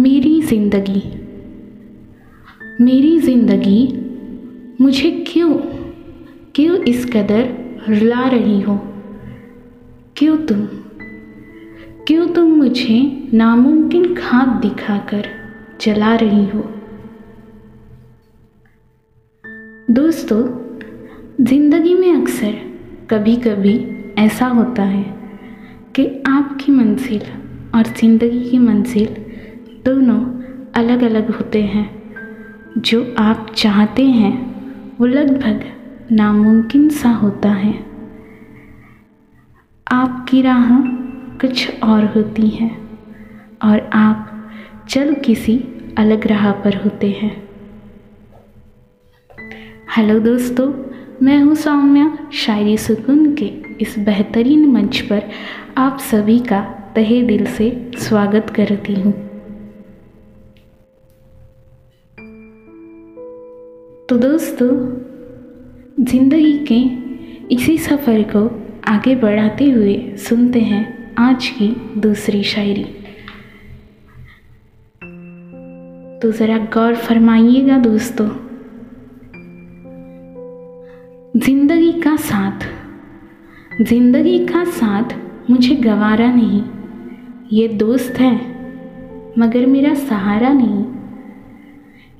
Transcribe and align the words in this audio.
मेरी 0.00 0.40
ज़िंदगी। 0.42 1.02
मेरी 2.84 3.18
ज़िंदगी, 3.18 3.80
मुझे 4.80 5.10
क्यों 5.28 5.54
क्यों 6.54 6.76
इस 6.76 7.04
कदर 7.04 7.48
रुला 7.88 8.28
रही 8.28 8.60
हो? 8.60 8.76
क्यों 10.16 10.36
तुम 10.36 10.66
क्यों 12.06 12.26
तुम 12.28 12.44
मुझे 12.44 13.28
नामुमकिन 13.34 14.14
खाब 14.14 14.60
दिखाकर 14.60 15.26
जला 15.80 16.14
रही 16.14 16.44
हो? 16.46 16.60
दोस्तों, 19.90 20.42
ज़िंदगी 21.44 21.94
में 21.94 22.12
अक्सर 22.14 22.52
कभी 23.10 23.36
कभी 23.36 23.78
ऐसा 24.18 24.46
होता 24.46 24.82
है 24.82 25.04
कि 25.96 26.22
आपकी 26.26 26.72
मंजिल 26.72 27.22
और 27.74 27.82
ज़िंदगी 27.82 28.50
की 28.50 28.58
मंजिल 28.58 29.16
दोनों 29.84 30.20
अलग 30.74 31.02
अलग 31.02 31.30
होते 31.30 31.62
हैं। 31.62 32.02
जो 32.78 33.14
आप 33.18 33.52
चाहते 33.56 34.04
हैं, 34.04 34.54
वो 34.98 35.06
लगभग 35.06 35.64
नामुमकिन 36.12 36.88
सा 36.88 37.10
होता 37.10 37.48
है। 37.48 37.86
आपकी 39.92 40.42
राह 40.42 40.68
कुछ 41.38 41.82
और 41.82 42.04
होती 42.04 42.48
हैं 42.48 42.88
और 43.64 43.90
आप 43.92 44.50
चल 44.88 45.14
किसी 45.14 45.64
अलग 45.98 46.26
राह 46.26 46.52
पर 46.52 46.76
होते 46.76 47.10
हैं। 47.10 47.48
हेलो 49.96 50.20
दोस्तों, 50.20 50.72
मैं 51.22 51.42
हूँ 51.42 51.54
सौम्या, 51.54 52.18
शायरी 52.32 52.76
सुकून 52.76 53.34
के 53.34 53.46
इस 53.80 53.94
बेहतरीन 53.98 54.66
मंच 54.66 55.00
पर 55.00 55.22
आप 55.78 55.98
सभी 55.98 56.38
का 56.38 56.60
तहे 56.94 57.22
दिल 57.22 57.46
से 57.46 57.90
स्वागत 57.96 58.50
करती 58.56 58.94
हूँ। 58.94 59.29
तो 64.10 64.16
दोस्तों, 64.18 64.68
ज़िंदगी 66.04 66.66
के 66.70 66.78
इसी 67.54 67.76
सफ़र 67.78 68.22
को 68.22 68.40
आगे 68.88 69.14
बढ़ाते 69.14 69.70
हुए 69.70 70.16
सुनते 70.16 70.60
हैं 70.60 71.14
आज 71.18 71.46
की 71.48 71.68
दूसरी 72.00 72.42
शायरी। 72.42 72.84
तो 76.22 76.30
ज़रा 76.30 76.58
गौर 76.74 76.96
फरमाइएगा 76.96 77.78
दोस्तों। 77.78 78.26
ज़िंदगी 81.40 81.92
का 81.92 82.16
साथ। 82.16 82.66
ज़िंदगी 83.82 84.38
का 84.46 84.64
साथ 84.64 85.14
मुझे 85.50 85.74
गवारा 85.76 86.32
नहीं। 86.34 86.62
ये 87.52 87.68
दोस्त 87.68 88.18
है, 88.20 88.34
मगर 89.38 89.66
मेरा 89.66 89.94
सहारा 89.94 90.52
नहीं। 90.52 90.84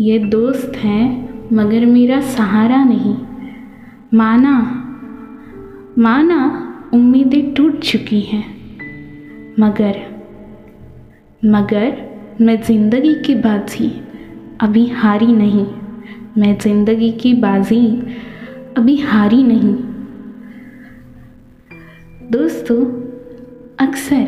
ये 0.00 0.18
दोस्त 0.18 0.76
है 0.76 1.25
मगर 1.52 1.86
मेरा 1.86 2.20
सहारा 2.20 2.84
नहीं। 2.84 3.16
माना 4.14 4.52
माना 5.98 6.38
उम्मीदें 6.94 7.54
टूट 7.54 7.80
चुकी 7.80 8.20
हैं। 8.20 8.44
मगर 9.60 9.96
मगर 11.44 12.36
मैं 12.40 12.60
ज़िंदगी 12.62 13.14
की 13.14 13.34
बाजी 13.34 13.88
अभी 14.60 14.86
हारी 14.86 15.26
नहीं। 15.26 15.66
मैं 16.38 16.58
ज़िंदगी 16.58 17.12
की 17.12 17.34
बाजी 17.34 17.86
अभी 18.76 18.96
हारी 18.96 19.42
नहीं। 19.42 19.74
दोस्तों, 22.30 22.84
अक्सर 23.86 24.26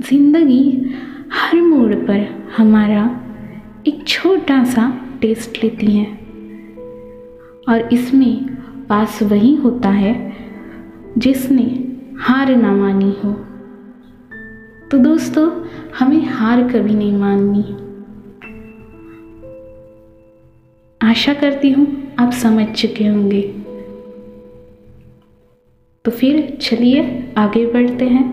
ज़िंदगी 0.00 0.92
हर 1.32 1.60
मोड़ 1.60 1.94
पर 1.94 2.50
हमारा 2.56 3.04
एक 3.86 4.06
छोटा 4.08 4.64
सा 4.64 4.92
टेस्ट 5.22 5.64
लेती 5.64 5.86
है। 5.86 6.21
और 7.68 7.88
इसमें 7.92 8.46
पास 8.86 9.22
वही 9.22 9.54
होता 9.54 9.88
है 9.88 10.32
जिसने 11.18 11.64
हार 12.18 12.56
ना 12.56 12.72
मानी 12.72 13.10
हो। 13.24 13.32
तो 14.90 14.98
दोस्तों, 14.98 15.50
हमें 15.98 16.26
हार 16.26 16.62
कभी 16.68 16.94
नहीं 16.94 17.16
माननी। 17.16 17.62
आशा 21.00 21.34
करती 21.34 21.70
हूँ 21.70 22.14
आप 22.18 22.32
समझ 22.32 22.66
चुके 22.66 23.06
होंगे। 23.06 23.42
तो 26.04 26.10
फिर 26.10 26.58
चलिए 26.60 27.32
आगे 27.38 27.66
बढ़ते 27.66 28.04
हैं। 28.04 28.26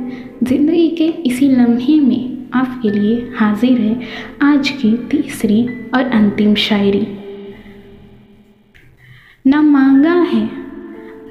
ज़िंदगी 0.44 0.90
के 0.90 1.06
इसी 1.06 1.50
लम्हे 1.50 2.00
में 2.00 2.50
आपके 2.54 2.90
लिए 2.90 3.32
हाजिर 3.36 3.82
है 3.82 4.02
आज 4.42 4.70
की 4.70 4.98
तीसरी 5.12 5.64
और 5.94 6.04
अंतिम 6.04 6.56
शायरी। 6.56 7.19
ना 9.48 9.62
मांगा 9.62 10.14
है, 10.14 10.50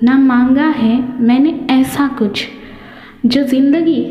ना 0.02 0.18
मांगा 0.18 0.66
है, 0.66 1.22
मैंने 1.22 1.66
ऐसा 1.70 2.08
कुछ 2.08 2.48
जो 3.26 3.42
ज़िंदगी 3.42 4.02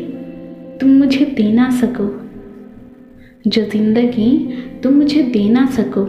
तुम 0.80 0.90
मुझे 0.90 1.24
दे 1.24 1.52
ना 1.52 1.70
सको। 1.70 2.20
जो 3.50 3.64
ज़िंदगी 3.64 4.54
तुम 4.82 4.94
मुझे 4.94 5.22
दे 5.22 5.48
ना 5.50 5.66
सको। 5.66 6.06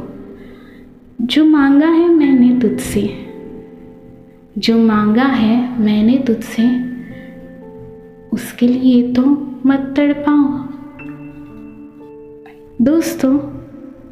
जो 1.22 1.46
मांगा 1.46 1.88
है 1.88 2.10
मैंने 2.10 2.60
तुझसे। 2.60 3.26
जो 4.58 4.78
मांगा 4.78 5.24
है 5.24 5.82
मैंने 5.82 6.18
तुझसे। 6.18 6.64
उसके 8.34 8.68
लिए 8.68 9.14
तो 9.14 9.24
मत 9.66 9.94
तड़पाओ। 9.98 10.70
दोस्तों, 12.82 13.40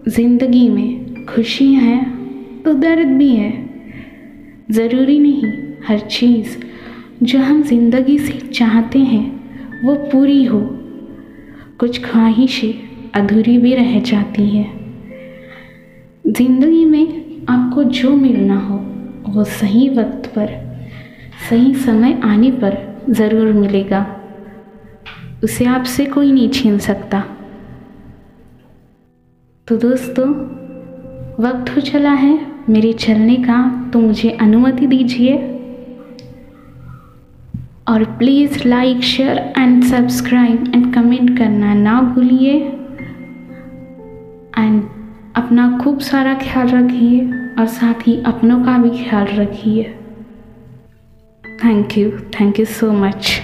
ज़िंदगी 0.08 0.70
में 0.70 1.26
खुशी 1.26 1.74
है 1.74 2.06
तो 2.64 2.74
दर्द 2.74 3.08
भी 3.08 3.36
है। 3.36 3.67
ज़रूरी 4.72 5.20
नहीं 5.20 5.52
हर 5.88 6.00
चीज़ 6.00 6.58
जो 7.24 7.40
हम 7.40 7.64
ज़िंदगी 7.64 8.18
से 8.20 8.34
चाहते 8.34 9.00
हैं, 9.00 9.26
वो 9.84 9.96
पूरी 9.96 10.44
हो। 10.46 10.60
कुछ 11.80 12.04
ख्वाहिशें 12.06 13.12
अधूरी 13.12 13.58
भी 13.58 13.74
रह 13.76 14.00
जाती 14.00 14.50
हैं। 14.50 14.68
ज़िंदगी 16.28 16.86
में 16.86 17.38
आपको 17.50 17.84
जो 17.84 18.16
मिलना 18.16 18.60
हो, 18.60 18.78
वो 19.32 19.44
सही 19.44 19.90
वक्त 19.90 20.30
पर, 20.30 20.48
सही 21.50 21.74
समय 21.76 22.20
आने 22.24 22.52
पर 22.52 22.78
ज़रूर 23.10 23.54
मिलेगा। 23.54 24.06
उसे 25.44 25.66
आपसे 25.66 26.06
कोई 26.06 26.32
नहीं 26.32 26.50
छीन 26.50 26.78
सकता। 26.80 27.20
तो 29.68 29.78
दोस्तों, 29.78 30.30
वक्त 31.44 31.76
हो 31.76 31.82
चला 31.82 32.12
है। 32.12 32.57
मेरे 32.70 32.94
चलने 32.94 33.36
का 33.36 33.90
तो 33.94 34.00
मुझे 34.00 34.30
अनुमति 34.32 34.88
दीजिए। 34.88 35.36
और 37.88 38.04
please 38.18 38.68
like 38.68 39.02
share 39.02 39.38
and 39.58 39.84
subscribe 39.84 40.72
and 40.76 40.94
comment 40.94 41.38
करना 41.38 41.74
ना 41.74 42.02
भूलिए। 42.02 42.54
एंड 44.58 44.84
अपना 45.36 45.78
खूब 45.78 46.00
सारा 46.00 46.34
ख्याल 46.34 46.68
रखिए 46.68 47.22
और 47.60 47.66
साथ 47.66 48.08
ही 48.08 48.22
अपनों 48.24 48.64
का 48.66 48.78
भी 48.78 48.90
ख्याल 49.04 49.28
रखिए। 49.28 49.84
Thank 51.64 51.98
you 51.98 52.10
thank 52.40 52.60
you 52.60 52.66
so 52.66 52.92
much 52.92 53.42